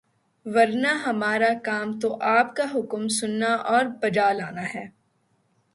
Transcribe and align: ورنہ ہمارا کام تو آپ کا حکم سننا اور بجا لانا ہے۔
ورنہ 0.45 0.87
ہمارا 0.87 1.49
کام 1.63 1.99
تو 1.99 2.17
آپ 2.21 2.55
کا 2.55 2.63
حکم 2.75 3.07
سننا 3.07 3.53
اور 3.55 3.85
بجا 4.01 4.31
لانا 4.31 4.63
ہے۔ 4.73 4.85